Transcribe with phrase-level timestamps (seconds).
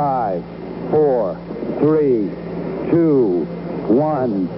[0.00, 0.42] Five,
[0.90, 1.36] four,
[1.78, 2.30] three,
[2.90, 3.44] two,
[3.86, 4.48] one,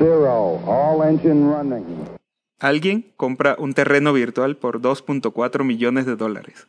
[0.00, 0.58] zero.
[0.66, 1.84] All engine running.
[2.58, 6.66] Alguien compra un terreno virtual por 2.4 millones de dólares.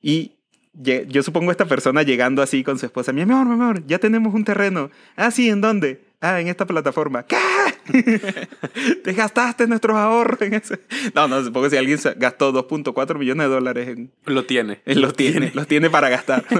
[0.00, 0.32] Y
[0.72, 3.12] yo supongo esta persona llegando así con su esposa.
[3.12, 4.90] Mi amor, mi amor, ya tenemos un terreno.
[5.14, 6.02] Ah, sí, ¿en dónde?
[6.20, 7.24] Ah, en esta plataforma.
[9.04, 10.80] Te gastaste nuestros ahorros en ese.
[11.14, 14.12] No, no, supongo que si alguien gastó 2.4 millones de dólares en...
[14.26, 14.80] Lo tiene.
[14.84, 16.44] Él los tiene, los tiene para gastar.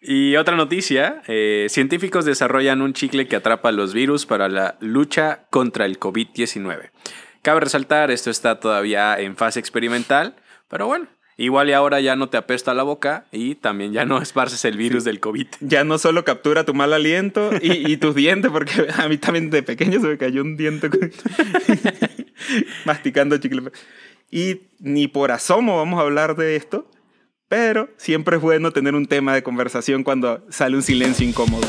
[0.00, 5.46] Y otra noticia, eh, científicos desarrollan un chicle que atrapa los virus para la lucha
[5.50, 6.90] contra el COVID-19.
[7.42, 10.36] Cabe resaltar, esto está todavía en fase experimental,
[10.68, 14.18] pero bueno, igual y ahora ya no te apesta la boca y también ya no
[14.22, 15.46] esparces el virus del COVID.
[15.60, 19.50] ya no solo captura tu mal aliento y, y tus dientes, porque a mí también
[19.50, 21.10] de pequeño se me cayó un diente con-
[22.84, 23.70] masticando chicle.
[24.30, 26.90] Y ni por asomo vamos a hablar de esto,
[27.48, 31.66] pero siempre es bueno tener un tema de conversación cuando sale un silencio incómodo.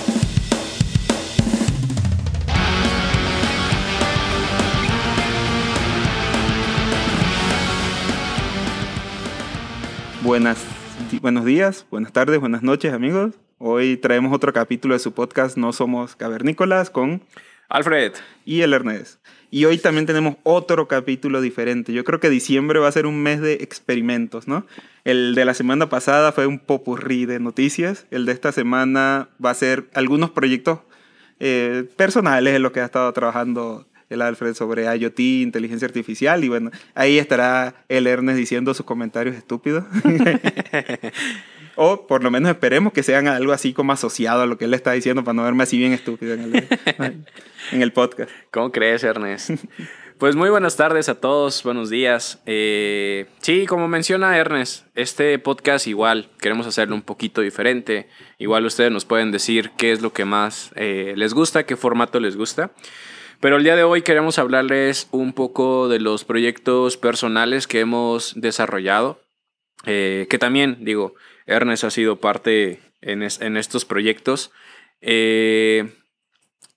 [10.28, 10.62] Buenas,
[11.22, 13.36] buenos días, buenas tardes, buenas noches amigos.
[13.60, 17.22] Hoy traemos otro capítulo de su podcast No Somos Cavernícolas con
[17.70, 18.12] Alfred,
[18.44, 19.22] y el Ernest.
[19.52, 21.94] Y hoy también tenemos otro capítulo diferente.
[21.94, 24.66] Yo creo que diciembre va a ser un mes de experimentos, ¿no?
[25.06, 28.06] El de la semana pasada fue un popurrí de noticias.
[28.12, 30.80] El de esta semana va a ser algunos proyectos
[31.40, 36.44] eh, personales en los que ha estado trabajando el Alfred sobre IoT, inteligencia artificial.
[36.44, 39.86] Y bueno, ahí estará el Ernest diciendo sus comentarios estúpidos.
[41.80, 44.74] O por lo menos esperemos que sean algo así como asociado a lo que él
[44.74, 46.68] está diciendo para no verme así bien estúpido en el,
[47.72, 48.32] en el podcast.
[48.50, 49.52] ¿cómo crees, Ernest?
[50.18, 52.42] Pues muy buenas tardes a todos, buenos días.
[52.48, 58.10] Eh, sí, como menciona Ernest, este podcast igual queremos hacerlo un poquito diferente.
[58.40, 62.20] Igual ustedes nos pueden decir qué es lo que más eh, les gusta, qué formato
[62.20, 62.72] les gusta.
[63.40, 68.34] Pero el día de hoy queremos hablarles un poco de los proyectos personales que hemos
[68.40, 69.22] desarrollado.
[69.86, 71.14] eh, que también, digo,
[71.46, 74.52] Ernest ha sido parte en, es- en estos proyectos.
[75.02, 75.94] Eh,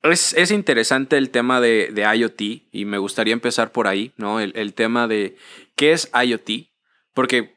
[0.03, 2.41] es, es interesante el tema de, de IoT
[2.71, 4.39] y me gustaría empezar por ahí, ¿no?
[4.39, 5.37] El, el tema de
[5.77, 6.69] qué es IoT,
[7.15, 7.55] porque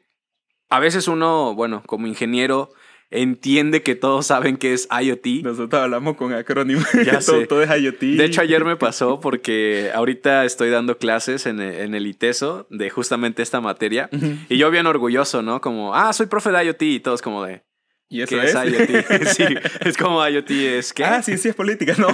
[0.70, 2.72] a veces uno, bueno, como ingeniero,
[3.14, 5.44] entiende que todos saben qué es IoT.
[5.44, 6.84] Nosotros hablamos con acrónimos.
[7.04, 7.46] Ya todo, sé.
[7.46, 8.00] todo es IoT.
[8.00, 12.66] De hecho, ayer me pasó porque ahorita estoy dando clases en el, en el ITESO
[12.70, 14.08] de justamente esta materia
[14.48, 15.60] y yo bien orgulloso, ¿no?
[15.60, 17.62] Como, ah, soy profe de IoT y todos como de,
[18.08, 18.54] ¿Y eso ¿qué es?
[18.54, 19.26] es IoT?
[19.36, 19.44] sí,
[19.84, 21.04] es como IoT es, ¿qué?
[21.04, 22.08] Ah, ciencias políticas, no.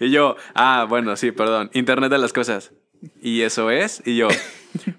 [0.00, 2.72] Y yo, ah, bueno, sí, perdón, Internet de las cosas.
[3.20, 4.02] ¿Y eso es?
[4.04, 4.28] Y yo,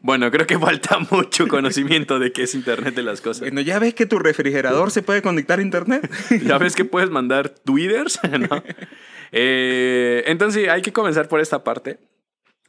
[0.01, 3.41] bueno, creo que falta mucho conocimiento de qué es Internet de las cosas.
[3.41, 6.09] bueno, ya ves que tu refrigerador se puede conectar a internet.
[6.45, 8.63] Ya ves que puedes mandar twitters, ¿no?
[9.31, 11.99] Eh, entonces hay que comenzar por esta parte.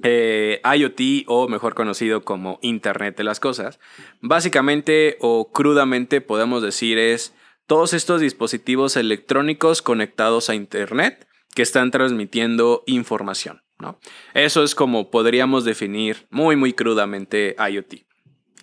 [0.02, 3.80] Eh, IoT o mejor conocido como Internet de las Cosas,
[4.20, 7.32] básicamente o crudamente podemos decir es
[7.66, 13.98] todos estos dispositivos electrónicos conectados a Internet que están transmitiendo información, ¿no?
[14.34, 17.94] Eso es como podríamos definir muy muy crudamente IoT.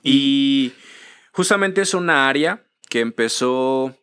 [0.04, 0.74] Y
[1.32, 3.96] justamente es una área que empezó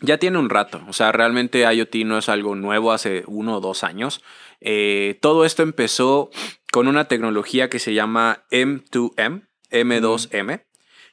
[0.00, 0.82] ya tiene un rato.
[0.88, 4.22] O sea, realmente IoT no es algo nuevo hace uno o dos años.
[4.62, 6.30] Eh, todo esto empezó
[6.72, 10.62] con una tecnología que se llama M2M, M2M,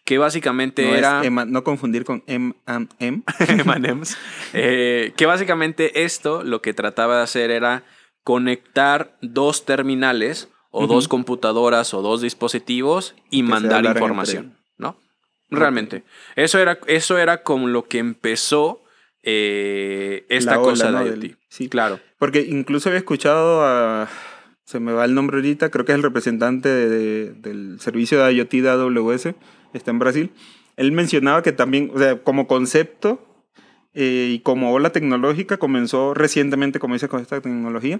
[0.05, 1.21] que básicamente No, era...
[1.23, 2.53] ema- no confundir con M
[2.99, 3.23] M.
[3.47, 4.17] M&M's.
[4.53, 7.83] Eh, que básicamente esto lo que trataba de hacer era
[8.27, 14.99] conectar dos terminales o dos computadoras o dos dispositivos y mandar información, ¿no?
[15.49, 16.03] Realmente.
[16.35, 18.81] Eso era, eso era con lo que empezó
[19.23, 21.05] eh, esta La ola, cosa ¿no?
[21.05, 21.37] de IoT.
[21.47, 21.69] sí.
[21.69, 22.01] Claro.
[22.19, 24.09] Porque incluso había escuchado a...
[24.65, 28.21] Se me va el nombre ahorita, creo que es el representante de- de- del servicio
[28.21, 29.27] de IoT de AWS,
[29.73, 30.31] está en Brasil.
[30.75, 33.25] Él mencionaba que también, o sea, como concepto
[33.99, 37.99] eh, y como ola tecnológica comenzó recientemente, como dice, con esta tecnología,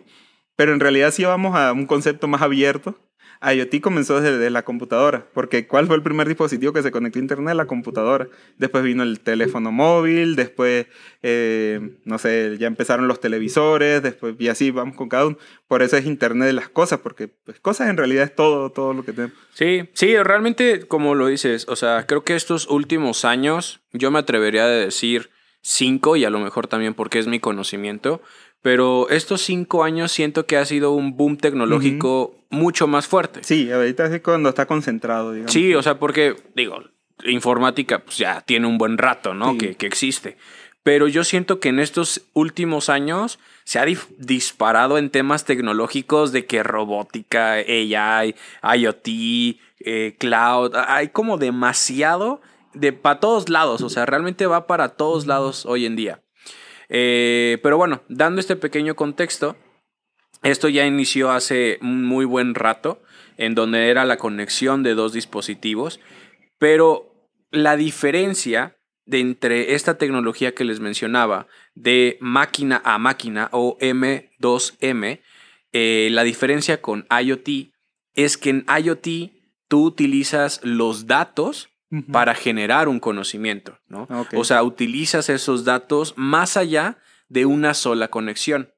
[0.56, 3.00] pero en realidad sí vamos a un concepto más abierto.
[3.42, 7.22] IoT comenzó desde la computadora, porque ¿cuál fue el primer dispositivo que se conectó a
[7.24, 7.56] internet?
[7.56, 8.28] La computadora.
[8.60, 10.86] Después vino el teléfono móvil, después,
[11.24, 15.38] eh, no sé, ya empezaron los televisores, después, y así vamos con cada uno.
[15.68, 18.94] Por eso es internet de las cosas, porque pues, cosas en realidad es todo, todo
[18.94, 19.38] lo que tenemos.
[19.52, 24.20] Sí, sí, realmente, como lo dices, o sea, creo que estos últimos años, yo me
[24.20, 25.32] atrevería a decir
[25.68, 28.22] cinco, y a lo mejor también porque es mi conocimiento,
[28.62, 33.42] pero estos cinco años siento que ha sido un boom tecnológico mucho más fuerte.
[33.44, 35.52] Sí, ahorita es cuando está concentrado, digamos.
[35.52, 36.84] Sí, o sea, porque, digo,
[37.26, 39.52] informática pues ya tiene un buen rato, ¿no?
[39.52, 39.58] Sí.
[39.58, 40.38] Que, que existe.
[40.84, 43.86] Pero yo siento que en estos últimos años se ha
[44.18, 48.36] disparado en temas tecnológicos de que robótica, AI,
[48.78, 49.08] IoT,
[49.80, 52.42] eh, cloud, hay como demasiado
[52.74, 56.24] de para todos lados, o sea, realmente va para todos lados hoy en día.
[56.90, 59.58] Eh, pero bueno, dando este pequeño contexto,
[60.44, 63.02] esto ya inició hace un muy buen rato,
[63.38, 66.00] en donde era la conexión de dos dispositivos,
[66.58, 67.14] pero
[67.52, 75.22] la diferencia de entre esta tecnología que les mencionaba, de máquina a máquina o M2M,
[75.72, 77.72] eh, la diferencia con IoT
[78.16, 79.32] es que en IoT
[79.68, 81.70] tú utilizas los datos
[82.12, 84.08] Para generar un conocimiento, ¿no?
[84.36, 86.98] O sea, utilizas esos datos más allá
[87.30, 88.74] de una sola conexión.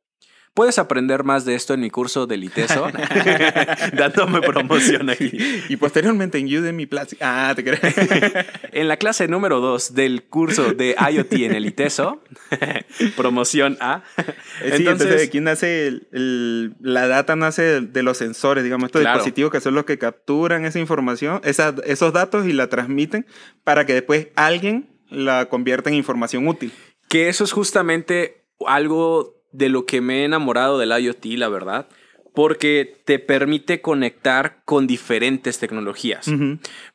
[0.53, 2.87] Puedes aprender más de esto en mi curso del ITESO,
[3.93, 5.31] dándome promoción aquí.
[5.69, 7.15] Y posteriormente en Udemy Plus.
[7.21, 7.81] Ah, te crees.
[8.71, 12.21] En la clase número 2 del curso de IoT en el ITESO,
[13.15, 14.03] promoción A.
[14.61, 18.87] Eh, Sí, entonces, aquí nace el- el- la data nace de, de los sensores, digamos,
[18.87, 19.17] estos Claro.
[19.19, 23.25] dispositivos que son los que capturan esa información, esa- esos datos y la transmiten
[23.63, 26.71] para que después alguien la convierta en información útil.
[27.07, 31.87] Que eso es justamente algo de lo que me he enamorado del IoT, la verdad,
[32.33, 36.29] porque te permite conectar con diferentes tecnologías.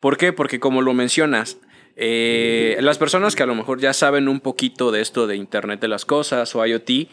[0.01, 0.33] ¿Por qué?
[0.33, 1.59] Porque como lo mencionas,
[1.97, 5.81] eh, las personas que a lo mejor ya saben un poquito de esto de Internet
[5.81, 7.09] de las Cosas o IoT,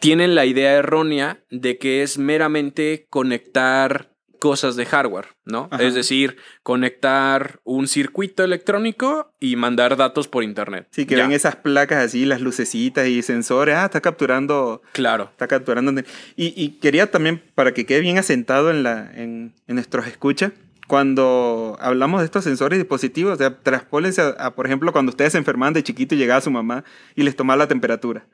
[0.00, 4.13] tienen la idea errónea de que es meramente conectar
[4.44, 5.68] cosas de hardware, ¿no?
[5.70, 5.82] Ajá.
[5.82, 10.86] Es decir, conectar un circuito electrónico y mandar datos por Internet.
[10.90, 13.74] Sí, que Ya, ven esas placas así, las lucecitas y sensores.
[13.74, 15.30] Ah, está capturando Claro.
[15.32, 15.98] Está capturando.
[16.36, 20.52] Y, y quería también, para que quede bien asentado en, la, en, en nuestros escuchas,
[20.88, 25.08] cuando hablamos de estos sensores y dispositivos, o sea, traspólense a, a, por ejemplo, cuando
[25.08, 28.26] ustedes se enfermaban de chiquito y llegaba su mamá y les tomaba la temperatura.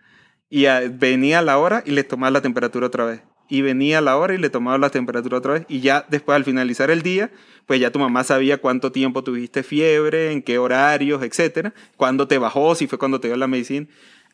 [0.48, 3.22] Y a- venía la hora y les tomaba la temperatura otra vez.
[3.50, 5.66] Y venía la hora y le tomaba la temperatura otra vez.
[5.68, 7.30] Y ya después, al finalizar el día,
[7.66, 12.38] pues ya tu mamá sabía cuánto tiempo tuviste fiebre, en qué horarios, etcétera, cuándo te
[12.38, 13.86] bajó, si fue cuando te dio la medicina.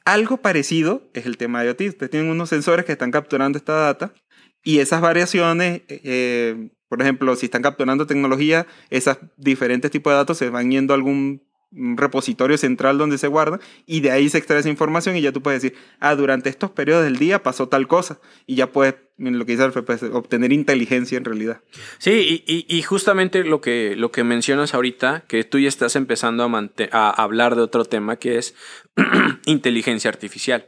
[0.05, 1.81] Algo parecido es el tema de IoT.
[1.89, 4.15] Ustedes tienen unos sensores que están capturando esta data
[4.63, 10.39] y esas variaciones, eh, por ejemplo, si están capturando tecnología, esos diferentes tipos de datos
[10.39, 14.39] se van yendo a algún mm, repositorio central donde se guardan y de ahí se
[14.39, 17.69] extrae esa información y ya tú puedes decir, ah, durante estos periodos del día pasó
[17.69, 21.61] tal cosa y ya puedes, lo que dice Alfred, puedes obtener inteligencia en realidad.
[21.99, 26.45] Sí, y, justamente lo que, lo que mencionas ahorita, que tú ya estás empezando
[26.93, 28.55] a hablar de otro tema que es
[29.47, 30.67] inteligencia artificial.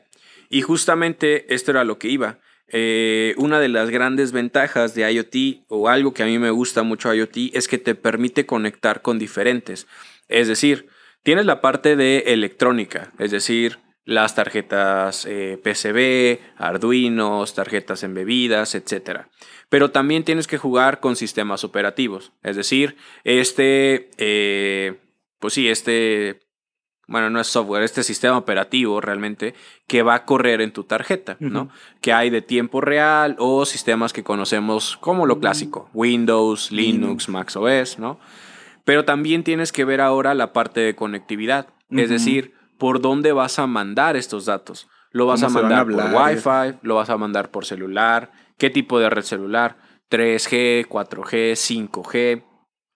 [0.50, 2.38] Y justamente esto era lo que iba.
[2.70, 6.82] Eh, una de las grandes ventajas de IoT, o algo que a mí me gusta
[6.82, 9.86] mucho IoT, es que te permite conectar con diferentes.
[10.28, 10.88] Es decir,
[11.22, 19.26] tienes la parte de electrónica, es decir, las tarjetas eh, PCB, Arduinos, tarjetas embebidas, etc.
[19.68, 24.98] Pero también tienes que jugar con sistemas operativos, es decir, este, eh,
[25.38, 26.40] pues sí, este,
[27.06, 29.54] bueno, no es software, este sistema operativo realmente
[29.86, 31.70] que va a correr en tu tarjeta, ¿no?
[32.00, 37.50] Que hay de tiempo real o sistemas que conocemos como lo clásico, Windows, Linux, Mac
[37.56, 38.20] OS, ¿no?
[38.88, 43.58] Pero también tienes que ver ahora la parte de conectividad, es decir, por dónde vas
[43.58, 44.88] a mandar estos datos.
[45.10, 46.22] Lo vas a ¿Cómo se van a mandar por?
[46.22, 49.76] Wi-Fi, lo vas a mandar por celular, qué tipo de red celular,
[50.10, 52.44] 3G, 4G, 5G.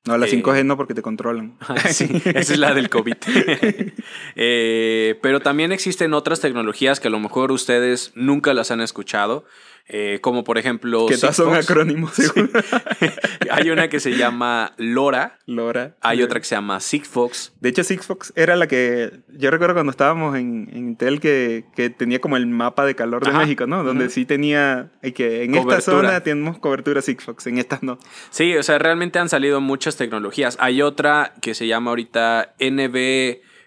[0.06, 1.58] No, la Eh, 5G no porque te controlan.
[1.90, 3.16] sí, esa es la del COVID.
[4.34, 9.44] Eh, pero también existen otras tecnologías que a lo mejor ustedes nunca las han escuchado,
[9.88, 11.06] eh, como por ejemplo...
[11.06, 12.12] que todas son acrónimos.
[13.50, 15.96] Hay una que se llama LoRa, Lora.
[16.00, 17.52] hay otra que se llama Sigfox.
[17.60, 19.20] De hecho, Sigfox era la que.
[19.28, 23.24] Yo recuerdo cuando estábamos en, en Intel que, que tenía como el mapa de calor
[23.24, 23.40] de Ajá.
[23.40, 23.84] México, ¿no?
[23.84, 24.90] Donde sí tenía.
[25.14, 27.98] que en esta zona tenemos cobertura Sigfox, en estas no.
[28.30, 30.56] Sí, o sea, realmente han salido muchas tecnologías.
[30.60, 32.96] Hay otra que se llama ahorita NB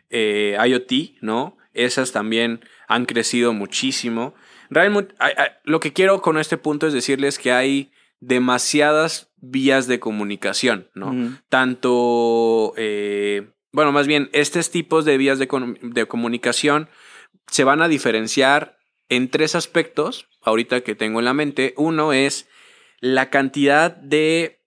[0.09, 1.57] eh, IoT, ¿no?
[1.73, 4.33] Esas también han crecido muchísimo.
[4.69, 5.15] Realmente,
[5.63, 11.37] lo que quiero con este punto es decirles que hay demasiadas vías de comunicación, ¿no?
[11.49, 15.47] Tanto, eh, bueno, más bien, estos tipos de vías de,
[16.07, 16.89] comunicación
[17.47, 18.77] se van a diferenciar
[19.09, 21.73] en tres aspectos, ahorita que tengo en la mente.
[21.77, 22.47] Uno es
[22.99, 24.63] la cantidad de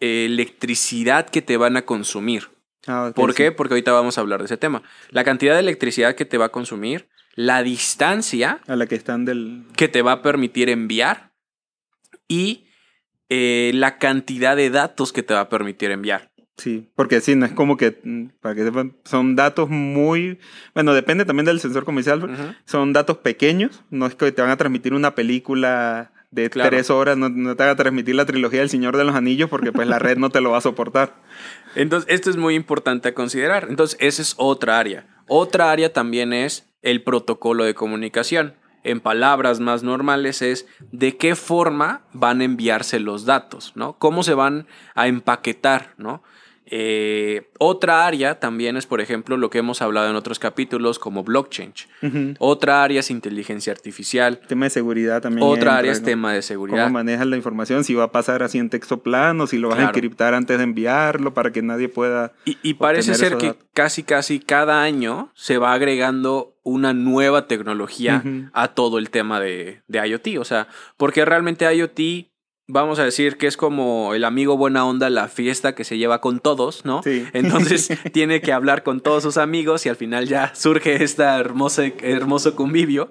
[0.00, 2.48] eh, electricidad que te van a consumir.
[2.86, 3.36] Ah, ¿Por sí.
[3.36, 3.52] qué?
[3.52, 4.82] Porque ahorita vamos a hablar de ese tema.
[5.10, 9.24] La cantidad de electricidad que te va a consumir, la distancia A la que están
[9.24, 9.64] del.
[9.76, 11.32] que te va a permitir enviar
[12.28, 12.66] y
[13.28, 16.32] eh, la cantidad de datos que te va a permitir enviar.
[16.56, 20.38] Sí, porque sí, no es como que, mm, para que sepan, son datos muy,
[20.74, 24.56] bueno, depende también del sensor comercial, son datos pequeños, no es que te van a
[24.56, 26.70] transmitir una película de Claro.
[26.70, 29.50] tres horas, no, no te van a transmitir la trilogía del Señor de los Anillos
[29.50, 31.14] porque pues la red no te lo va a soportar.
[31.74, 33.66] Entonces, esto es muy importante a considerar.
[33.68, 35.06] Entonces, esa es otra área.
[35.28, 38.54] Otra área también es el protocolo de comunicación.
[38.84, 43.98] En palabras más normales es de qué forma van a enviarse los datos, ¿no?
[43.98, 46.22] Cómo se van a empaquetar, ¿no?
[46.68, 51.22] Eh, otra área también es, por ejemplo, lo que hemos hablado en otros capítulos como
[51.22, 51.72] blockchain.
[52.38, 54.40] Otra área es inteligencia artificial.
[54.48, 55.46] Tema de seguridad también.
[55.46, 56.06] Otra entra, área es ¿no?
[56.06, 56.90] tema de Cómo seguridad.
[56.90, 59.88] manejas la información, si va a pasar así en texto plano, si lo vas Claro.
[59.88, 62.32] a encriptar antes de enviarlo para que nadie pueda...
[62.44, 63.64] Y, y parece ser que datos.
[63.72, 69.82] casi, casi cada año se va agregando una nueva tecnología a todo el tema de,
[69.86, 70.38] de IoT.
[70.40, 72.26] O sea, porque realmente IoT,
[72.66, 76.20] vamos a decir que es como el amigo buena onda, la fiesta que se lleva
[76.20, 77.02] con todos, ¿no?
[77.02, 77.24] Sí.
[77.32, 81.82] Entonces tiene que hablar con todos sus amigos y al final ya surge este hermoso,
[82.00, 83.10] hermoso convivio.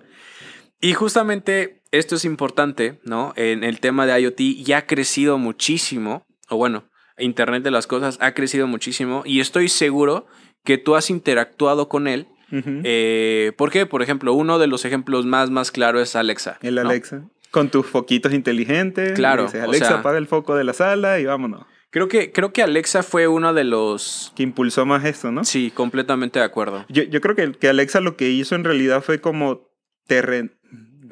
[0.82, 3.34] Y justamente esto es importante, ¿no?
[3.36, 8.18] En el tema de IoT ya ha crecido muchísimo, o bueno, Internet de las Cosas
[8.22, 10.28] ha crecido muchísimo y estoy seguro
[10.64, 12.28] que tú has interactuado con él.
[12.52, 12.82] Ujú.
[12.84, 13.86] Eh, ¿Por qué?
[13.86, 16.60] Por ejemplo, uno de los ejemplos más, más claros es Alexa.
[16.62, 16.82] El ¿no?
[16.82, 17.28] Alexa.
[17.56, 19.14] Con tus foquitos inteligentes.
[19.14, 21.66] Claro, Dices, o Alexa, sea- apaga el foco de la sala y vámonos.
[21.90, 24.34] Creo que, creo que Alexa fue uno de los...
[24.36, 25.46] Que impulsó más esto, ¿no?
[25.46, 26.86] Sí, completamente de acuerdo.
[26.90, 29.70] Yo, yo creo que, que Alexa lo que hizo en realidad fue como
[30.06, 30.52] terren...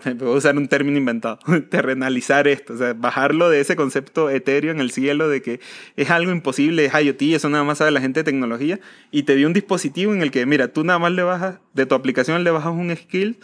[0.17, 1.39] Voy a usar un término inventado.
[1.69, 2.73] Terrenalizar esto.
[2.73, 5.61] O sea, bajarlo de ese concepto etéreo en el cielo de que
[5.95, 8.81] es algo imposible, es IoT, eso nada más sabe la gente de tecnología.
[9.11, 11.85] Y te dio un dispositivo en el que, mira, tú nada más le bajas, de
[11.85, 13.39] tu aplicación le bajas un skill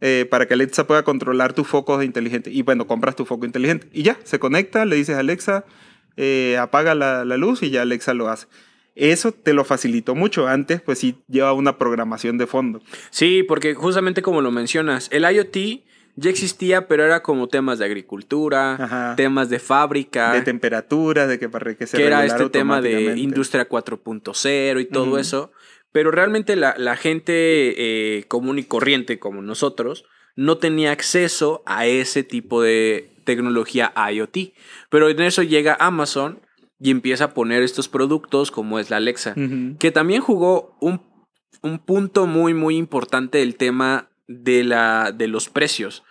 [0.00, 2.52] eh, para que Alexa pueda controlar tus focos inteligentes.
[2.52, 3.88] Y bueno, compras tu foco inteligente.
[3.92, 5.64] Y ya, se conecta, le dices Alexa,
[6.16, 8.46] eh, apaga la, la luz y ya Alexa lo hace.
[8.96, 10.48] Eso te lo facilitó mucho.
[10.48, 12.82] Antes, pues sí, lleva una programación de fondo.
[13.10, 15.82] Sí, porque justamente como lo mencionas, el IoT
[16.16, 19.16] ya existía, pero era como temas de agricultura, Ajá.
[19.16, 23.18] temas de fábrica, De temperatura, de que para que se que era este tema de
[23.18, 25.52] industria 4.0 y todo eso.
[25.92, 30.04] Pero realmente la, la gente eh, común y corriente como nosotros
[30.36, 34.54] no tenía acceso a ese tipo de tecnología IoT.
[34.88, 36.40] Pero en eso llega Amazon
[36.78, 39.34] y empieza a poner estos productos como es la Alexa,
[39.78, 41.02] que también jugó un,
[41.62, 46.04] un punto muy, muy importante del tema de, la, de los precios.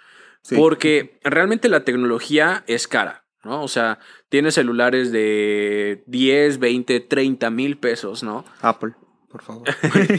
[0.43, 0.55] Sí.
[0.55, 3.63] Porque realmente la tecnología es cara, ¿no?
[3.63, 8.45] O sea, tiene celulares de 10, 20, 30 mil pesos, ¿no?
[8.61, 8.93] Apple,
[9.29, 9.67] por favor.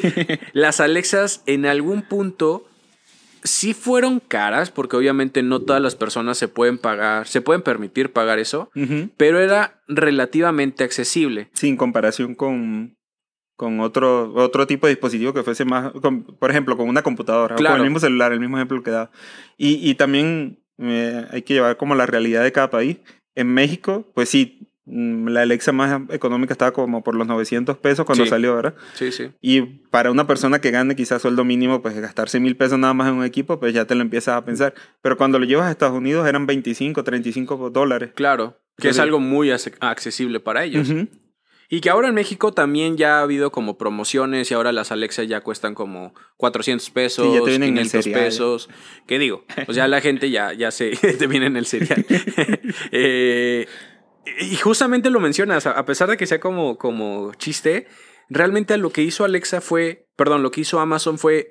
[0.52, 2.66] Las Alexas en algún punto
[3.42, 8.12] sí fueron caras, porque obviamente no todas las personas se pueden pagar, se pueden permitir
[8.12, 9.08] pagar eso, Ujú.
[9.16, 11.48] pero era relativamente accesible.
[11.54, 12.96] Sin comparación con,
[13.56, 17.54] con otro, otro tipo de dispositivo que fuese más, con- por ejemplo, con una computadora,
[17.54, 17.76] o Claro.
[17.76, 19.10] con el mismo celular, el mismo ejemplo que daba.
[19.56, 22.98] Y, y también eh, hay que llevar como la realidad de cada país.
[23.34, 28.24] En México, pues sí, la Alexa más económica estaba como por los 900 pesos cuando
[28.24, 28.30] Sí.
[28.30, 28.74] salió, ¿verdad?
[28.94, 29.30] Sí, sí.
[29.40, 33.08] Y para una persona que gane quizás sueldo mínimo, pues gastarse mil pesos nada más
[33.08, 34.74] en un equipo, pues ya te lo empiezas a pensar.
[35.02, 38.10] Pero cuando lo llevas a Estados Unidos eran 25, 35 dólares.
[38.14, 40.88] Claro, que es algo muy accesible para ellos.
[41.72, 45.22] Y que ahora en México también ya ha habido como promociones y ahora las Alexa
[45.22, 48.24] ya cuestan como 400 pesos, Sí, ya te vienen en el 500 cereal.
[48.24, 48.68] pesos.
[49.06, 49.44] ¿Qué digo?
[49.68, 52.04] O sea, la gente ya, ya se te viene en el cereal.
[52.90, 53.66] Eh,
[54.40, 57.86] y justamente lo mencionas, a pesar de que sea como, como chiste,
[58.28, 61.50] realmente lo que hizo Alexa fue, perdón, lo que hizo Amazon fue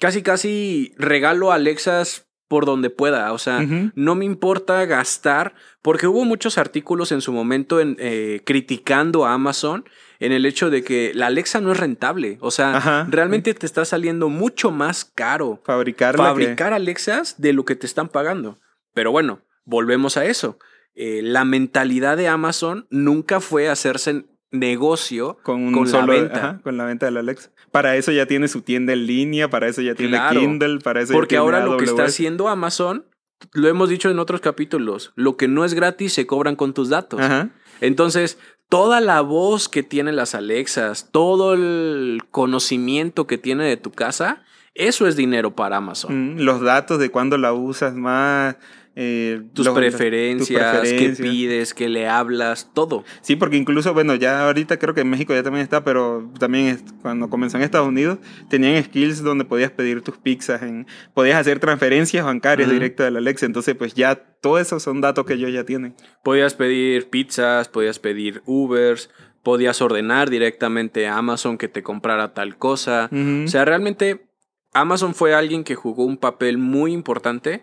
[0.00, 3.32] casi, casi regalo a Alexas por donde pueda.
[3.34, 3.62] O sea,
[3.94, 9.34] no me importa gastar, porque hubo muchos artículos en su momento en, eh, criticando a
[9.34, 9.84] Amazon
[10.18, 12.38] en el hecho de que la Alexa no es rentable.
[12.40, 13.06] O sea, Ajá.
[13.10, 17.86] realmente te está saliendo mucho más caro Fabricarla que- fabricar Alexas de lo que te
[17.86, 18.58] están pagando.
[18.94, 20.58] Pero bueno, volvemos a eso.
[20.94, 26.36] Eh, la mentalidad de Amazon nunca fue hacerse negocio con con la venta.
[26.36, 27.50] ajá, con la venta de la Alexa.
[27.70, 30.40] Para eso ya tiene su tienda en línea, para eso ya tiene Claro.
[30.40, 33.04] Kindle, para eso ya Porque tiene ahora lo que está haciendo Amazon,
[33.52, 36.88] lo hemos dicho en otros capítulos, lo que no es gratis se cobran con tus
[36.88, 37.20] datos.
[37.20, 37.50] Ajá.
[37.80, 43.92] Entonces, toda la voz que tienen las Alexas, todo el conocimiento que tiene de tu
[43.92, 44.42] casa,
[44.74, 46.36] eso es dinero para Amazon.
[46.36, 48.56] Mm, los datos de cuándo la usas más.
[49.00, 53.04] Eh, Tus, preferencias, tus qué pides, qué le hablas, todo.
[53.20, 56.66] Sí, porque incluso, bueno, ya ahorita creo que en México ya también está, pero también
[56.66, 58.18] es- cuando comenzó en Estados Unidos,
[58.50, 62.74] tenían skills donde podías pedir tus pizzas, en, podías hacer transferencias bancarias Ujú.
[62.74, 63.46] directas de la Alexa.
[63.46, 65.94] Entonces, pues ya todo eso son datos que ellos ya tienen.
[66.24, 69.10] Podías pedir pizzas, podías pedir Ubers,
[69.44, 73.08] podías ordenar directamente a Amazon que te comprara tal cosa.
[73.12, 74.26] O sea, realmente
[74.74, 77.62] Amazon fue alguien que jugó un papel muy importante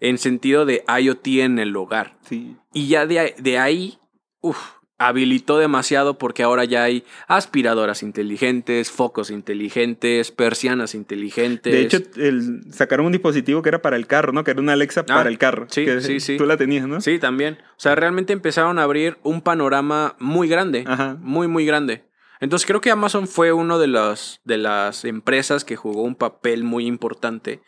[0.00, 2.16] en sentido de IoT en el hogar.
[2.28, 2.56] Sí.
[2.72, 3.98] Y ya de, ahí- de ahí,
[4.40, 4.58] uf,
[4.98, 11.70] habilitó demasiado porque ahora ya hay aspiradoras inteligentes, focos inteligentes, persianas inteligentes.
[11.72, 14.42] De hecho, el, sacaron un dispositivo que era para el carro, ¿no?
[14.42, 15.66] Que era una Alexa Ah, para el carro.
[15.68, 16.36] sí, que sí, sí.
[16.38, 17.00] Tú la tenías, ¿no?
[17.02, 17.58] Sí, también.
[17.72, 20.84] O sea, realmente empezaron a abrir un panorama muy grande.
[20.86, 21.16] Ajá.
[21.20, 22.04] Muy, muy grande.
[22.40, 26.64] Entonces creo que Amazon fue uno de las, de las empresas que jugó un papel
[26.64, 27.60] muy importante.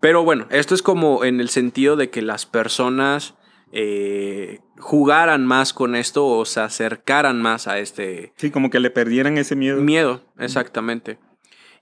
[0.00, 3.34] Pero bueno, esto es como en el sentido de que las personas
[3.72, 8.90] eh, jugaran más con esto o se acercaran más a este Sí, como que le
[8.90, 9.80] perdieran ese miedo.
[9.80, 11.18] miedo, exactamente.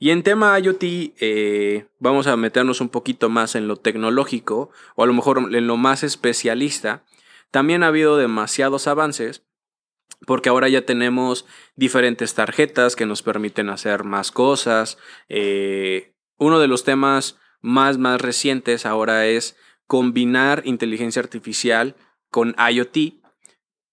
[0.01, 5.03] Y en tema IoT, eh, vamos a meternos un poquito más en lo tecnológico o
[5.03, 7.05] a lo mejor en lo más especialista.
[7.51, 9.45] También ha habido demasiados avances
[10.27, 14.99] porque ahora ya tenemos diferentes tarjetas que nos permiten hacer más cosas.
[15.29, 21.97] Eh, uno de los temas más, más recientes ahora es combinar inteligencia artificial
[22.31, 23.15] con IoT,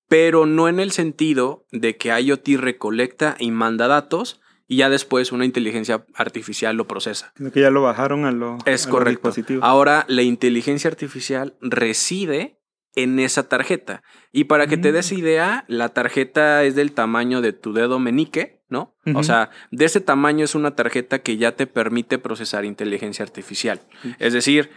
[0.08, 5.32] pero no en el sentido de que IoT recolecta y manda datos y ya después
[5.32, 7.32] una inteligencia artificial lo procesa.
[7.38, 9.64] Sino que ya lo bajaron a, lo- Es a los dispositivos.
[9.64, 12.60] Ahora la inteligencia artificial reside
[12.96, 14.02] en esa tarjeta.
[14.32, 14.94] Y para que te Mm.
[14.94, 18.96] des idea, la tarjeta es del tamaño de tu dedo meñique, ¿no?
[19.14, 23.82] O sea, de ese tamaño es una tarjeta que ya te permite procesar inteligencia artificial.
[24.20, 24.72] Es decir,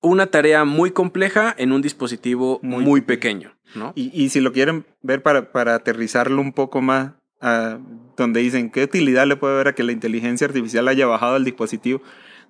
[0.00, 3.92] una tarea muy compleja en un dispositivo muy, Muy pequeño, ¿no?
[3.94, 7.78] Y, y si lo quieren ver para, para aterrizarlo un poco más, a
[8.16, 11.44] donde dicen qué utilidad le puede haber a que la inteligencia artificial haya bajado al
[11.44, 12.02] dispositivo,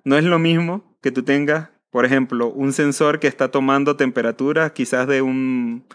[0.03, 4.73] no es lo mismo que tú tengas, por ejemplo, un sensor que está tomando temperatura
[4.73, 5.85] quizás de un,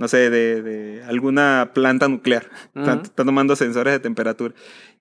[0.00, 2.48] no sé, de, de alguna planta nuclear.
[2.74, 3.02] Está, Ujú.
[3.02, 4.54] está tomando sensores de temperatura.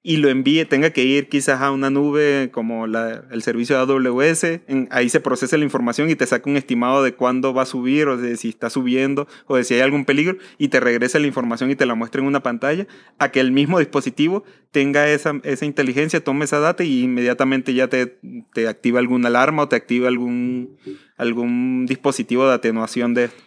[0.04, 3.82] Y lo envíe, tenga que ir quizás a una nube como la- el servicio de
[3.82, 4.62] AWS.
[4.68, 7.66] en- ahí se procesa la información y te saca un estimado de cuándo va a
[7.66, 11.18] subir o de si está subiendo o de si hay algún peligro y te regresa
[11.20, 12.86] la información y te la muestra en una pantalla.
[13.20, 17.88] A que el mismo dispositivo tenga esa, esa inteligencia, tome esa data y inmediatamente ya
[17.88, 18.18] te,
[18.54, 20.78] te activa alguna alarma o te activa algún,
[21.18, 23.44] algún dispositivo de atenuación de esto.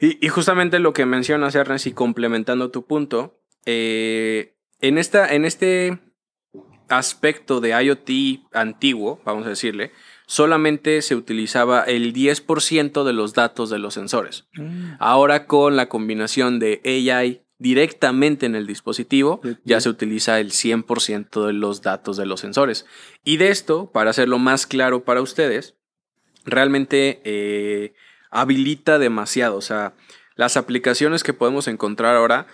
[0.00, 5.44] Y, y justamente lo que mencionas, Ernest, y complementando tu punto, eh, en, esta, en
[5.44, 5.98] este
[6.88, 9.92] aspecto de IoT antiguo, vamos a decirle,
[10.26, 14.46] solamente se utilizaba el 10% de los datos de los sensores.
[14.98, 21.46] Ahora con la combinación de AI directamente en el dispositivo, ya se utiliza el 100%
[21.46, 22.86] de los datos de los sensores.
[23.24, 25.76] Y de esto, para hacerlo más claro para ustedes,
[26.44, 27.94] realmente eh,
[28.32, 29.56] habilita demasiado.
[29.56, 29.94] O sea,
[30.34, 32.48] las aplicaciones que podemos encontrar ahora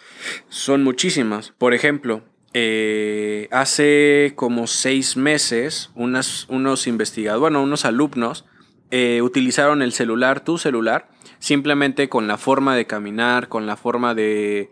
[0.49, 1.53] son muchísimas.
[1.57, 8.45] Por ejemplo, eh, hace como seis meses, unas, unos investigadores, bueno, unos alumnos
[8.91, 14.15] eh, utilizaron el celular, tu celular, simplemente con la forma de caminar, con la forma
[14.15, 14.71] de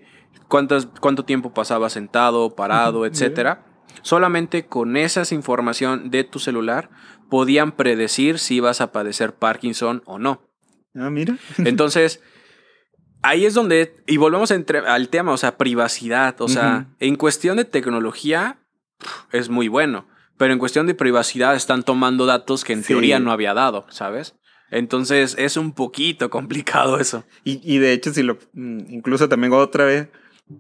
[0.48, 3.64] cuántas, cuánto tiempo pasaba sentado, parado, Ujú, etcétera.
[4.02, 6.90] Solamente con esa información de tu celular
[7.28, 10.45] podían predecir si ibas a padecer Parkinson o no.
[10.98, 11.36] Ah, mira.
[11.58, 12.20] Entonces,
[13.22, 16.94] ahí es donde, y volvemos entre- al tema, o sea, privacidad, o sea, Ujú.
[17.00, 18.58] en cuestión de tecnología
[19.32, 20.06] es muy bueno,
[20.38, 22.88] pero en cuestión de privacidad están tomando datos que en Sí.
[22.88, 24.34] teoría no había dado, ¿sabes?
[24.70, 27.24] Entonces es un poquito complicado eso.
[27.44, 30.08] Y, y de hecho, si lo, mm, incluso también otra vez,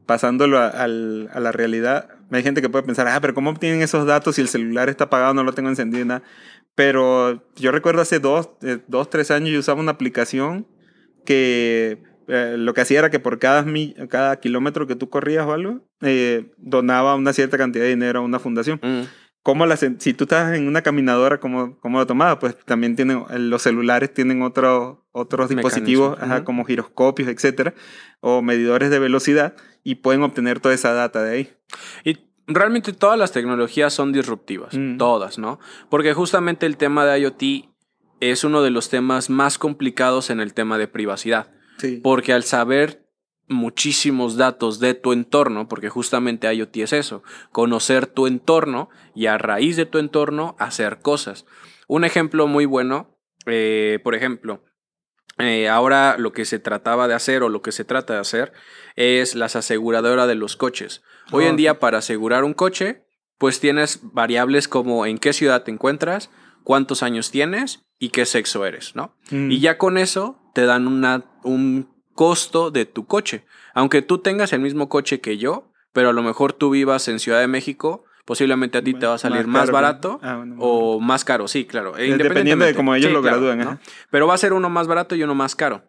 [0.04, 4.04] pasándolo a, a la realidad, hay gente que puede pensar, ah, pero ¿cómo obtienen esos
[4.04, 6.22] datos si el celular está apagado, no lo tengo encendido nada?
[6.76, 10.68] Pero yo recuerdo hace dos, eh, dos tres años yo usaba una aplicación
[11.24, 13.64] que eh, lo que hacía era que por cada,
[14.08, 18.22] cada kilómetro que tú corrías o algo, eh, donaba una cierta cantidad de dinero a
[18.22, 18.78] una fundación.
[18.82, 19.02] Mm,
[19.42, 22.38] ¿Cómo las, si tú estás en una caminadora, ¿cómo, cómo lo tomabas?
[22.38, 27.72] Pues también tienen, los celulares tienen otro- otros dispositivos, ajá, como giroscopios, etcétera,
[28.20, 31.52] o medidores de velocidad, y pueden obtener toda esa data de ahí.
[32.04, 34.98] Y realmente todas las tecnologías son disruptivas, Mm.
[34.98, 35.58] todas, ¿no?
[35.90, 37.68] Porque justamente el tema de IoT
[38.20, 41.50] es uno de los temas más complicados en el tema de privacidad.
[41.78, 42.00] Sí.
[42.02, 43.06] Porque al saber
[43.48, 49.38] muchísimos datos de tu entorno, porque justamente IoT es eso, conocer tu entorno y a
[49.38, 51.46] raíz de tu entorno hacer cosas.
[51.88, 54.64] Un ejemplo muy bueno, eh, por ejemplo,
[55.38, 58.52] eh, ahora lo que se trataba de hacer o lo que se trata de hacer
[58.94, 61.02] es las aseguradoras de los coches.
[61.30, 63.04] Hoy Oh, en día para asegurar un coche,
[63.38, 66.30] pues tienes variables como en qué ciudad te encuentras,
[66.64, 69.14] cuántos años tienes y qué sexo eres, ¿no?
[69.30, 69.50] Mm.
[69.50, 73.44] Y ya con eso te dan una, un costo de tu coche.
[73.74, 77.20] Aunque tú tengas el mismo coche que yo, pero a lo mejor tú vivas en
[77.20, 80.20] Ciudad de México, posiblemente a ti te va a salir más, caro, barato.
[80.22, 81.96] Ah, bueno, o más caro, sí, claro.
[81.96, 83.60] Eh, Dependiendo de cómo ellos Sí, lo claro, gradúen.
[83.64, 83.78] ¿no?
[84.10, 85.84] Pero va a ser uno más barato y uno más caro.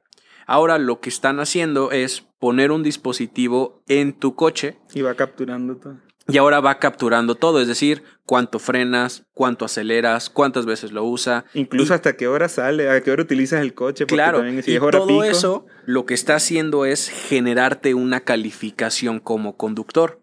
[0.46, 5.76] Ahora lo que están haciendo es poner un dispositivo en tu coche Y va capturando
[5.76, 5.98] todo.
[6.30, 11.44] y ahora va capturando todo, es decir, cuánto frenas, cuánto aceleras, cuántas veces lo usa.
[11.54, 14.06] Incluso Y- hasta qué hora sale, a qué hora utilizas el coche.
[14.06, 17.94] Claro, también si y es hora todo pico, eso lo que está haciendo es generarte
[17.94, 20.22] una calificación como conductor.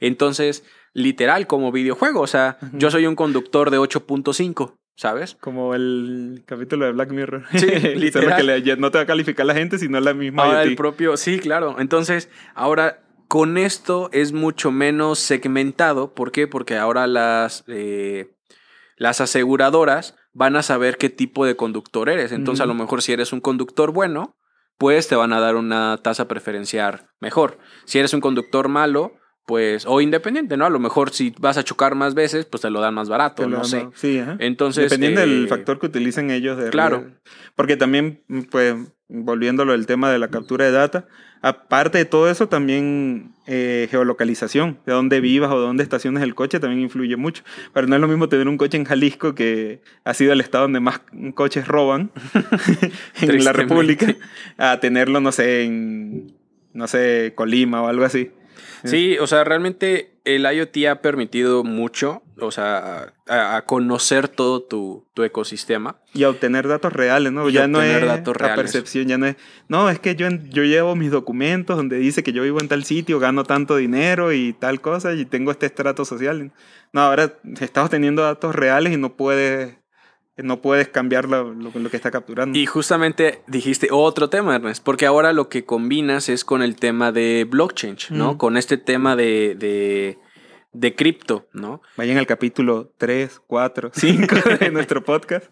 [0.00, 0.64] Entonces,
[0.96, 5.36] literal, como videojuego, o sea, yo soy un conductor de 8.5, ¿sabes?
[5.40, 7.44] Como el capítulo de Black Mirror.
[7.54, 8.36] Sí, literal.
[8.36, 11.16] que le- no te va a calificar la gente, sino la misma Ahora el propio,
[11.18, 11.76] sí, claro.
[11.78, 16.14] Entonces, ahora con esto es mucho menos segmentado.
[16.14, 16.46] ¿Por qué?
[16.46, 18.30] Porque ahora las, eh,
[18.96, 22.32] las aseguradoras van a saber qué tipo de conductor eres.
[22.32, 24.34] Entonces, a lo mejor si eres un conductor bueno,
[24.78, 27.58] pues te van a dar una tasa preferencial mejor.
[27.84, 29.12] Si eres un conductor malo,
[29.46, 30.66] pues, o independiente, ¿no?
[30.66, 33.48] A lo mejor si vas a chocar más veces, pues te lo dan más barato,
[33.48, 33.88] no sé.
[33.94, 34.36] Sí, ajá.
[34.40, 36.58] Entonces, Dependiendo eh, del factor que utilicen ellos.
[36.58, 37.06] De claro.
[37.54, 38.74] Porque también, pues,
[39.08, 41.06] volviéndolo al tema de la captura de data,
[41.42, 46.58] aparte de todo eso, también eh, geolocalización, de dónde vivas o dónde estaciones el coche,
[46.58, 47.44] también influye mucho.
[47.72, 50.64] Pero no es lo mismo tener un coche en Jalisco, que ha sido el estado
[50.64, 51.02] donde más
[51.34, 52.10] coches roban
[53.20, 53.52] en la.
[53.52, 54.16] República,
[54.58, 56.34] a tenerlo, no sé, en,
[56.72, 58.32] no sé, Colima o algo así.
[58.84, 64.62] Sí, o sea, realmente el IoT ha permitido mucho, o sea, a, a conocer todo
[64.62, 66.00] tu, tu ecosistema.
[66.14, 67.48] Y a obtener datos reales, ¿no?
[67.48, 68.64] Y ya no es datos la reales.
[68.64, 69.36] percepción, ya no es,
[69.68, 72.84] no, es que yo, yo llevo mis documentos donde dice que yo vivo en tal
[72.84, 76.52] sitio, gano tanto dinero y tal cosa y tengo este estrato social.
[76.92, 79.76] No, ahora estás obteniendo datos reales y no puedes,
[80.36, 82.58] no puedes cambiar lo, lo- lo que está capturando.
[82.58, 87.12] Y justamente dijiste otro tema, Ernest, porque ahora lo que combinas es con el tema
[87.12, 88.34] de blockchain, ¿no?
[88.34, 88.36] Mm.
[88.36, 90.18] Con este tema de, de,
[90.72, 91.80] de cripto, ¿no?
[91.96, 95.46] Vayan al capítulo 3, 4, 5 de nuestro podcast.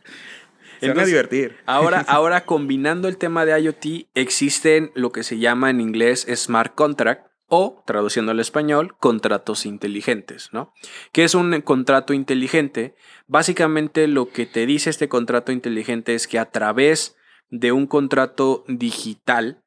[0.81, 1.57] Se van a Entonces, divertir.
[1.67, 6.75] Ahora, ahora combinando el tema de IoT, existen lo que se llama en inglés smart
[6.75, 10.73] contract o, traduciendo al español, contratos inteligentes, ¿no?
[11.13, 12.95] ¿Qué es un contrato inteligente?
[13.27, 17.17] Básicamente lo que te dice este contrato inteligente es que a través
[17.51, 19.61] de un contrato digital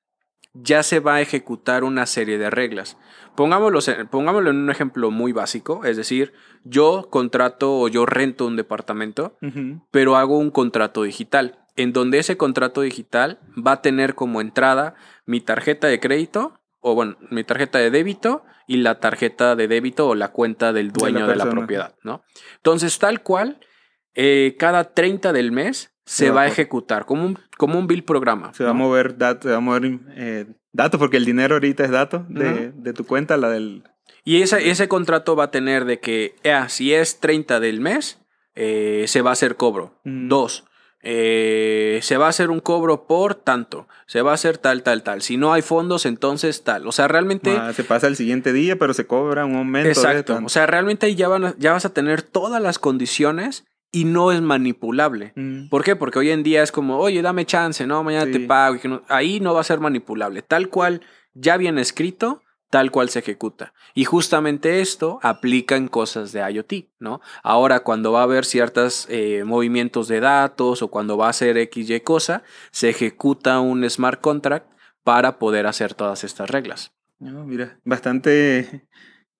[0.53, 2.97] ya se va a ejecutar una serie de reglas.
[3.35, 8.47] Pongámoslo, en- pongámoslo en un ejemplo muy básico, es decir, yo contrato o yo rento
[8.47, 9.37] un departamento
[9.91, 14.95] pero hago un contrato digital, en donde ese contrato digital va a tener como entrada
[15.27, 20.07] mi tarjeta de crédito, o bueno, mi tarjeta de débito y la tarjeta de débito
[20.07, 22.23] o la cuenta del De la dueño de la, propiedad, ¿no?
[22.55, 23.59] Entonces, tal cual,
[24.15, 27.87] eh, cada 30 del mes se, Se va va a ejecutar como un, como un
[27.87, 28.53] bill programa.
[28.53, 31.83] Se va a mover datos, se va a mover eh, datos, porque el dinero ahorita
[31.83, 33.83] es datos de, de tu cuenta, la del...
[34.23, 38.21] Y ese, ese contrato va a tener de que, ah, si es 30 del mes,
[38.55, 39.99] eh, se va a hacer cobro.
[40.03, 40.29] Mm.
[40.29, 40.65] Dos,
[41.09, 43.87] eh, se va a hacer un cobro por tanto.
[44.07, 45.21] Se va a hacer tal, tal, tal.
[45.21, 46.85] Si no hay fondos, entonces tal.
[46.85, 47.55] O sea, realmente...
[47.57, 49.87] Ah, se pasa el siguiente día, pero se cobra un aumento.
[49.89, 50.37] Exacto.
[50.43, 54.03] O sea, realmente ahí ya, van a- ya vas a tener todas las condiciones y
[54.03, 55.31] no es manipulable.
[55.35, 55.69] Mm.
[55.69, 55.95] ¿Por qué?
[55.95, 58.03] Porque hoy en día es como, oye, dame chance, ¿no?
[58.03, 58.45] Mañana te Sí.
[58.45, 58.75] pago.
[58.75, 60.41] y que no- Ahí no va a ser manipulable.
[60.41, 61.01] Tal cual
[61.33, 63.73] ya viene escrito, tal cual se ejecuta.
[63.93, 67.21] Y justamente esto aplica en cosas de IoT, ¿no?
[67.43, 69.07] Ahora, cuando va a haber ciertos
[69.45, 74.69] movimientos de datos o cuando va a ser XY cosa, se ejecuta un smart contract
[75.03, 76.91] para poder hacer todas estas reglas.
[77.19, 78.87] Mira, bastante,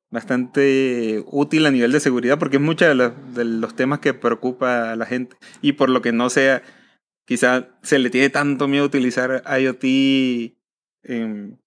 [0.09, 4.91] bastante útil a nivel de seguridad, porque es muchos de, de los temas que preocupa
[4.91, 5.35] a la gente.
[5.61, 6.63] Y por lo que no sea,
[7.25, 10.56] quizá se le tiene tanto miedo utilizar IoT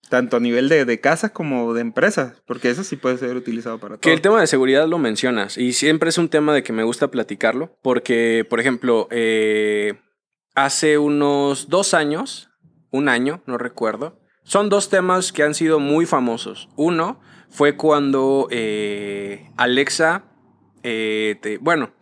[0.08, 3.78] tanto a nivel de, de casas como de empresas, porque eso sí puede ser utilizado
[3.78, 4.00] para todo.
[4.00, 6.82] Que el tema de seguridad lo mencionas y siempre es un tema de que me
[6.82, 9.94] gusta platicarlo porque, por ejemplo, eh,
[10.54, 12.50] hace unos dos años,
[12.90, 16.68] un año, no recuerdo, son dos temas que han sido muy famosos.
[16.76, 20.24] Uno fue cuando eh, Alexa,
[20.82, 21.92] eh, te- bueno,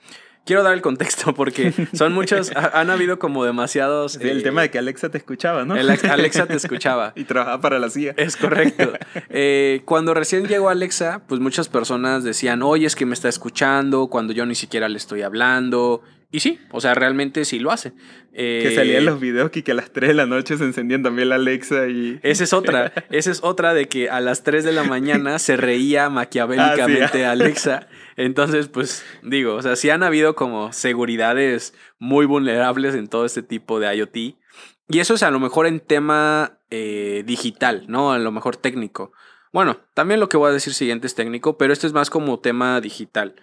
[0.49, 4.13] quiero dar el contexto porque son muchos, ha- han habido como demasiados...
[4.15, 5.77] Sí, el eh, tema de que Alexa te escuchaba, ¿no?
[5.77, 7.13] el Alexa te escuchaba.
[7.15, 8.15] y trabajaba para la CIA.
[8.17, 8.93] Es correcto.
[9.29, 14.07] Eh, cuando recién llegó Alexa, pues muchas personas decían, oye, es que me está escuchando
[14.09, 16.03] cuando yo ni siquiera le estoy hablando.
[16.31, 17.95] Y sí, o sea, realmente sí lo hace.
[18.35, 21.03] Eh, Que salían los videos que, que a las 3 de la noche se encendían
[21.03, 22.21] también la Alexa y...
[22.23, 22.93] Esa es otra.
[23.11, 27.33] Esa es otra de que a las 3 de la mañana se reía maquiavélicamente Ah,
[27.33, 27.89] Alexa.
[28.17, 33.43] Entonces, pues digo, o sea, sí han habido como seguridades muy vulnerables en todo este
[33.43, 34.17] tipo de IoT.
[34.17, 38.13] Y eso es a lo mejor en tema eh, digital, ¿no?
[38.13, 39.13] A lo mejor técnico.
[39.53, 42.39] Bueno, también lo que voy a decir siguiente es técnico, pero este es más como
[42.41, 43.35] tema digital.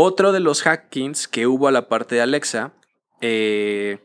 [0.00, 2.72] Otro de los hackings que hubo a la parte de Alexa
[3.20, 3.98] eh,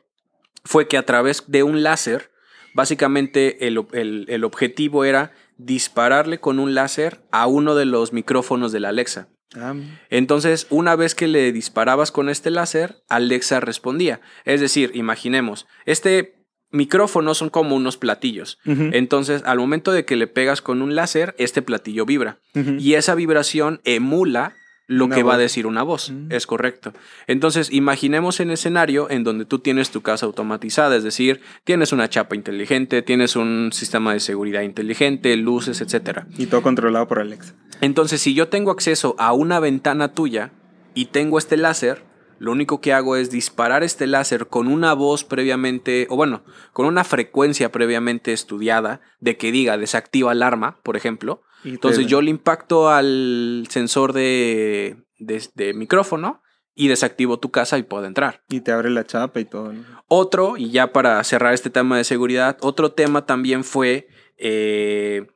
[0.64, 2.32] fue que a través de un láser,
[2.74, 3.86] básicamente el,
[4.28, 9.28] el objetivo era dispararle con un láser a uno de los micrófonos de la Alexa.
[9.56, 9.76] Ah,
[10.10, 14.20] Entonces, una vez que le disparabas con este láser, Alexa respondía.
[14.46, 18.58] Es decir, imaginemos, este micrófono son como unos platillos.
[18.66, 22.40] Entonces, al momento de que le pegas con un láser, este platillo vibra.
[22.56, 24.56] Y esa vibración emula
[24.88, 26.10] lo Una que va a decir una voz.
[26.10, 26.32] Mm.
[26.32, 26.94] Es correcto.
[27.28, 32.10] Entonces, imaginemos un escenario en donde tú tienes tu casa automatizada, es decir, tienes una
[32.10, 36.28] chapa inteligente, tienes un sistema de seguridad inteligente, luces, etcétera.
[36.38, 37.54] Y todo controlado por Alexa.
[37.82, 40.52] Entonces, si yo tengo acceso a una ventana tuya
[40.94, 42.04] y tengo este láser,
[42.40, 46.44] lo único que hago es disparar este láser con una voz previamente, o bueno,
[46.74, 51.42] con una frecuencia previamente estudiada de que diga desactiva alarma, por ejemplo.
[51.64, 56.42] Entonces yo le impacto al sensor de, de, de micrófono
[56.76, 58.44] y desactivo tu casa y puedo entrar.
[58.50, 59.74] Y te abre la chapa y todo.
[59.74, 59.84] ¿no?
[60.08, 65.28] Otro, y ya para cerrar este tema de seguridad, otro tema también fue eh,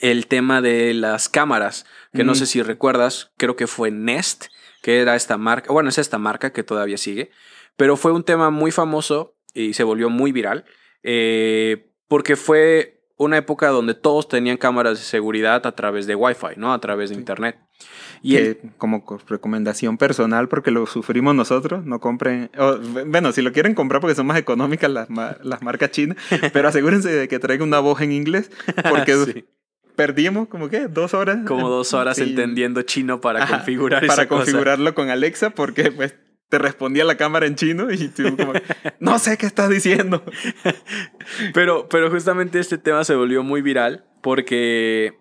[0.00, 4.46] el tema de las cámaras, que no sé si recuerdas, creo que fue Nest,
[4.82, 7.30] que era esta marca, bueno, es esta marca que todavía sigue,
[7.76, 10.64] pero fue un tema muy famoso y se volvió muy viral,
[11.02, 16.56] eh, porque fue una época donde todos tenían cámaras de seguridad a través de Wi-Fi,
[16.56, 16.72] ¿no?
[16.72, 17.20] A través de Sí.
[17.20, 17.58] Internet.
[18.22, 22.50] Y el- que como co- recomendación personal, porque lo sufrimos nosotros, no compren.
[22.58, 25.08] o, bueno, si lo quieren comprar porque son más económicas las,
[25.42, 26.16] las marcas chinas,
[26.54, 28.50] pero asegúrense de que traiga una voz en inglés,
[28.88, 29.44] porque Sí.
[29.96, 31.38] perdimos como que dos horas.
[31.46, 32.22] como dos horas Sí.
[32.22, 34.44] entendiendo chino para Ajá, configurar para esa cosa.
[34.44, 36.14] configurarlo con Alexa, porque pues
[36.50, 38.52] te respondía la cámara en chino y tú como,
[39.00, 40.22] no sé qué estás diciendo.
[41.54, 45.14] Pero, pero justamente este tema se volvió muy viral porque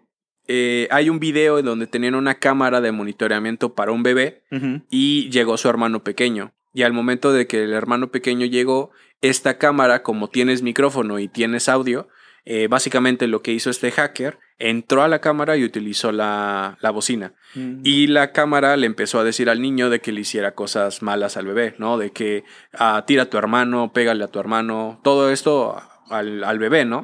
[0.47, 4.43] eh, hay un video en donde tenían una cámara de monitoreamiento para un bebé
[4.89, 6.51] y llegó su hermano pequeño.
[6.73, 11.27] Y al momento de que el hermano pequeño llegó, esta cámara, como tienes micrófono y
[11.27, 12.07] tienes audio,
[12.51, 16.89] eh, básicamente lo que hizo este hacker, entró a la cámara y utilizó la, la
[16.89, 17.33] bocina.
[17.83, 21.37] Y la cámara le empezó a decir al niño de que le hiciera cosas malas
[21.37, 21.99] al bebé, ¿no?
[21.99, 26.57] De que ah, tira a tu hermano, pégale a tu hermano, todo esto al, al
[26.57, 27.03] bebé, ¿no?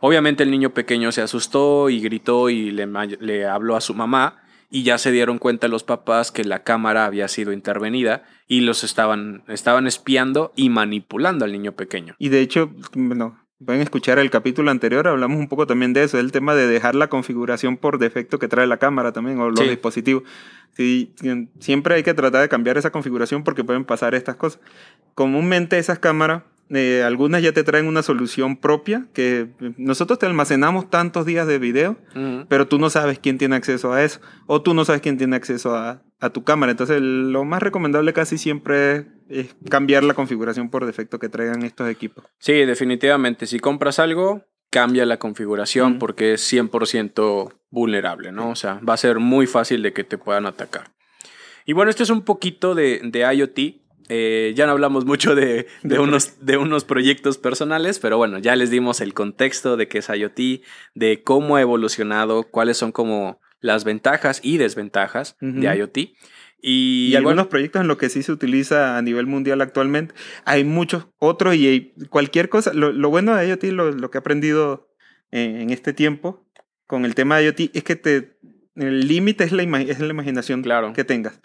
[0.00, 2.88] Obviamente el niño pequeño se asustó y gritó y le,
[3.20, 7.06] le habló a su mamá y ya se dieron cuenta los papás que la cámara
[7.06, 12.16] había sido intervenida y los estaban, estaban espiando y manipulando al niño pequeño.
[12.18, 16.16] Y de hecho, bueno, pueden escuchar el capítulo anterior, hablamos un poco también de eso,
[16.16, 19.60] del tema de dejar la configuración por defecto que trae la cámara también o los
[19.60, 19.68] Sí.
[19.68, 20.22] dispositivos.
[20.72, 21.12] Sí,
[21.60, 24.60] siempre hay que tratar de cambiar esa configuración porque pueden pasar estas cosas.
[25.14, 30.90] Comúnmente esas cámaras, eh, algunas ya te traen una solución propia, que nosotros te almacenamos
[30.90, 31.98] tantos días de video,
[32.48, 35.36] pero tú no sabes quién tiene acceso a eso, o tú no sabes quién tiene
[35.36, 36.72] acceso a, a tu cámara.
[36.72, 41.88] Entonces, lo más recomendable casi siempre es, cambiar la configuración por defecto que traigan estos
[41.88, 42.24] equipos.
[42.38, 43.46] Sí, definitivamente.
[43.46, 48.50] Si compras algo, cambia la configuración porque es 100% vulnerable, ¿no?
[48.50, 50.92] O sea, va a ser muy fácil de que te puedan atacar.
[51.66, 53.83] Y bueno, esto es un poquito de, de IoT.
[54.08, 58.54] Eh, ya no hablamos mucho de, de unos, de unos proyectos personales, pero bueno, ya
[58.56, 60.62] les dimos el contexto de qué es IoT,
[60.94, 65.78] de cómo ha evolucionado, cuáles son como las ventajas y desventajas de Ujú.
[65.78, 65.96] IoT.
[65.96, 66.12] Y,
[66.62, 70.14] Y, bueno, algunos proyectos en los que sí se utiliza a nivel mundial actualmente.
[70.44, 72.72] Hay muchos otros y hay cualquier cosa.
[72.74, 74.88] Lo, lo bueno de IoT, lo, lo que he aprendido
[75.30, 76.46] en, en este tiempo
[76.86, 78.36] con el tema de IoT, es que te,
[78.76, 80.92] el límite es la, es la imaginación Claro.
[80.92, 81.40] que tengas.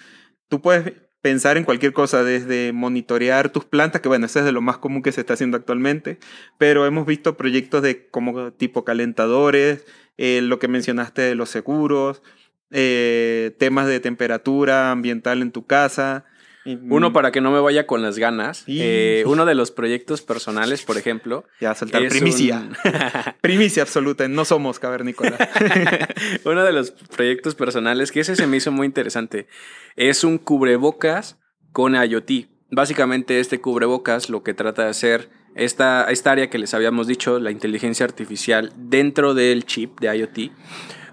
[0.49, 4.51] Tú puedes pensar en cualquier cosa, desde monitorear tus plantas, que bueno, eso es de
[4.51, 6.19] lo más común que se está haciendo actualmente,
[6.57, 9.85] pero hemos visto proyectos de como tipo calentadores,
[10.17, 12.21] eh, lo que mencionaste de los seguros,
[12.71, 16.25] eh, temas de temperatura ambiental en tu casa.
[16.75, 18.63] Uno para que no me vaya con las ganas.
[18.67, 22.57] Eh, uno de los proyectos personales, por ejemplo, Ya, soltar primicia.
[22.57, 22.75] un-
[23.41, 25.39] Primicia absoluta, no somos cavernícolas.
[26.45, 29.47] Uno de los proyectos personales, que ese se me hizo muy interesante,
[29.95, 31.37] es un cubrebocas
[31.71, 32.47] con IoT.
[32.71, 37.39] Básicamente este cubrebocas lo que trata de hacer, esta, esta área que les habíamos dicho,
[37.39, 40.51] la inteligencia artificial dentro del chip de IoT,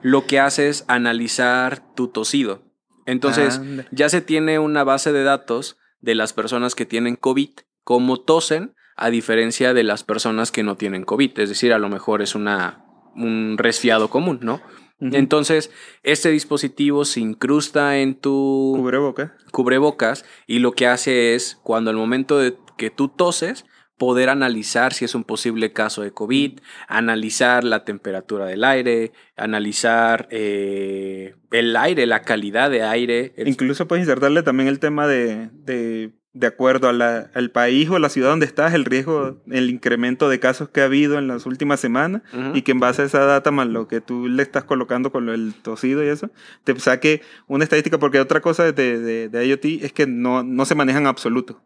[0.02, 2.62] lo que hace es analizar tu tosido.
[3.06, 3.86] Entonces Anda.
[3.90, 7.50] ya se tiene una base de datos de las personas que tienen COVID,
[7.84, 11.38] cómo tosen, a diferencia de las personas que no tienen COVID.
[11.38, 14.60] Es decir, a lo mejor es una, un resfriado común, ¿no?
[14.98, 15.70] Entonces,
[16.02, 19.36] este dispositivo se incrusta en tu Cubreboca.
[19.52, 23.66] cubrebocas y lo que hace es, cuando al momento de que tú toses,
[23.98, 30.28] poder analizar si es un posible caso de COVID, analizar la temperatura del aire, analizar
[30.30, 33.32] eh, el aire, la calidad de aire.
[33.44, 37.98] Incluso puedes insertarle también el tema de, de, de acuerdo a la, al país o
[37.98, 41.46] la ciudad donde estás, el riesgo, el incremento de casos que ha habido en las
[41.46, 42.20] últimas semanas
[42.52, 45.26] y que en base a esa data más lo que tú le estás colocando con
[45.26, 46.30] del tosido y eso,
[46.64, 50.66] te saque una estadística, porque otra cosa de, de, de IoT es que no, no
[50.66, 51.62] se manejan absoluto.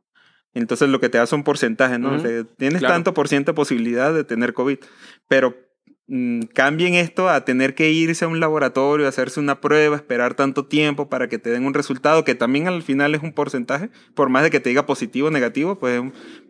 [0.54, 2.08] Entonces lo que te da son porcentajes, ¿no?
[2.08, 2.16] Ujú.
[2.16, 2.94] O sea, tienes Claro.
[2.94, 4.78] tanto por ciento de posibilidad de tener COVID,
[5.28, 5.54] pero
[6.12, 10.66] mm, cambien esto a tener que irse a un laboratorio, hacerse una prueba, esperar tanto
[10.66, 14.28] tiempo para que te den un resultado, que también al final es un porcentaje, por
[14.28, 16.02] más de que te diga positivo o negativo, pues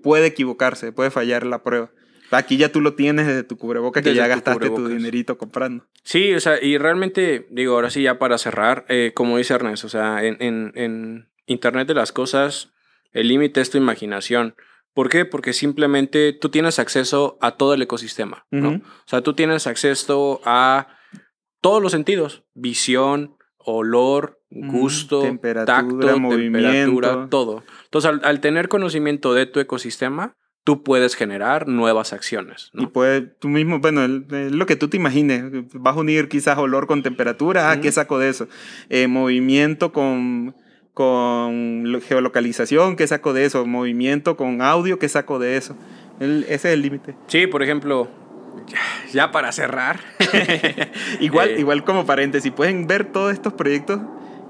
[0.03, 1.91] puede equivocarse, puede fallar la prueba.
[2.31, 4.97] Aquí ya tú lo tienes desde tu cubreboca, que Desde ya tu gastaste tu cubrebocas.
[4.97, 5.85] dinerito comprando.
[6.05, 9.85] Sí, o sea, y realmente, digo, ahora sí, ya para cerrar, eh, como dice Ernest,
[9.85, 12.73] o sea, en, en- en Internet de las Cosas,
[13.13, 14.55] el límite es tu imaginación.
[14.95, 15.25] ¿Por qué?
[15.25, 18.47] Porque simplemente tú tienes acceso a todo el ecosistema.
[18.53, 20.89] O sea, tú tienes acceso a
[21.61, 26.69] todos los sentidos, visión, olor, gusto, temperatura, tacto, movimiento.
[26.71, 27.63] temperatura, todo.
[27.85, 32.83] Entonces, al, al tener conocimiento de tu ecosistema, tú puedes generar nuevas acciones, ¿no?
[32.83, 35.45] Y puede, tú mismo, bueno, el- el- lo que tú te imagines,
[35.75, 37.83] vas a unir quizás olor con temperatura, ah, Ujú.
[37.83, 38.49] ¿qué saco de eso?
[38.89, 40.55] Eh, movimiento con,
[41.01, 43.65] con lo- geolocalización, ¿qué saco de eso?
[43.65, 45.75] Movimiento con audio, ¿qué saco de eso?
[46.21, 47.15] El- ese es el límite.
[47.27, 48.09] Sí, por ejemplo,
[49.13, 50.01] ya, para cerrar.
[51.21, 54.01] Igual, Eh, igual como paréntesis, pueden ver todos estos proyectos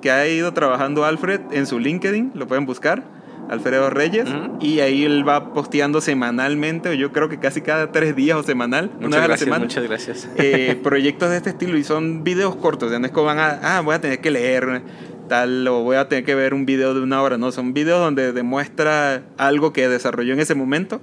[0.03, 3.05] que ha ido trabajando Alfred en su LinkedIn, lo pueden buscar,
[3.49, 4.59] Alfredo Reyes, Ujú.
[4.61, 8.43] y ahí él va posteando semanalmente, o yo creo que casi cada tres días o
[8.43, 9.65] semanal, una Muchas vez a la gracias, semana.
[9.65, 10.29] muchas gracias.
[10.37, 13.77] eh, proyectos de este estilo y son videos cortos, ya no es como van a,
[13.77, 14.83] ah, voy a tener que leer
[15.31, 18.01] tal o voy a tener que ver un video de una hora, no, son videos
[18.01, 21.01] donde demuestra algo que desarrolló en ese momento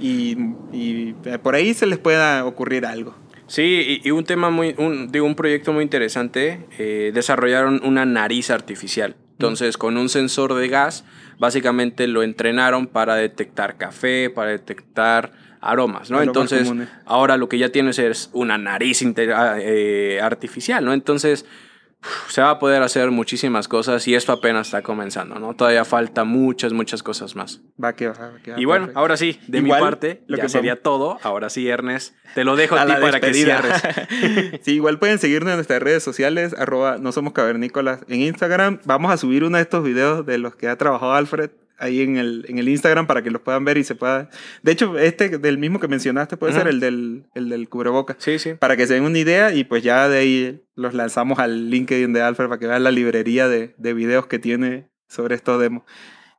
[0.00, 0.36] y,
[0.72, 3.14] y por ahí se les pueda ocurrir algo.
[3.46, 8.04] Sí, y, y un tema muy, un, digo, un proyecto muy interesante, eh, desarrollaron una
[8.04, 9.14] nariz artificial.
[9.32, 11.04] Entonces, con un sensor de gas,
[11.38, 16.16] básicamente lo entrenaron para detectar café, para detectar aromas, ¿no?
[16.16, 16.88] Aromas Entonces, comunes.
[17.06, 19.02] ahora lo que ya tienes es una nariz
[19.34, 20.92] ah, eh, artificial, ¿no?
[20.92, 21.46] Entonces,
[22.28, 25.54] se va a poder hacer muchísimas cosas y esto apenas está comenzando, ¿no?
[25.54, 27.60] Todavía falta muchas, muchas cosas más.
[27.82, 29.00] Va que va, va que va, Y bueno, perfecto.
[29.00, 31.18] ahora sí, de Igual, mi parte, lo ya que sería vamos- todo.
[31.22, 33.62] Ahora sí, Ernest, te lo dejo a, A ti la para que despedida.
[33.82, 34.60] cierres.
[34.64, 38.80] sí, igual pueden seguirnos en nuestras redes sociales, arroba no somos cavernícolas en Instagram.
[38.84, 41.50] Vamos a subir uno de estos videos de los que ha trabajado Alfred
[41.80, 44.30] ahí en el, en el Instagram para que los puedan ver y se pueda...
[44.62, 48.16] De hecho, este del mismo que mencionaste puede ser el del, el del cubreboca.
[48.18, 48.54] Sí, sí.
[48.54, 52.12] Para que se den una idea y pues ya de ahí los lanzamos al LinkedIn
[52.12, 55.82] de Alfred para que vean la librería de, de videos que tiene sobre estos demos.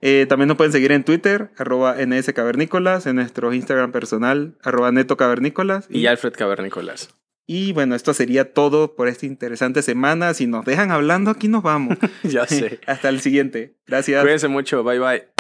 [0.02, 5.86] Eh, también nos pueden seguir en Twitter, arroba nscavernícolas, en nuestro Instagram personal, arroba netocavernícolas.
[5.90, 7.14] Y Alfred Cavernícolas.
[7.46, 10.34] Y bueno, esto sería todo por esta interesante semana.
[10.34, 11.98] Si nos dejan hablando, aquí nos vamos.
[12.24, 12.80] ya sé.
[12.88, 13.76] Hasta el siguiente.
[13.86, 14.22] Gracias.
[14.22, 14.84] Cuídense mucho.
[14.84, 15.31] Bye, bye.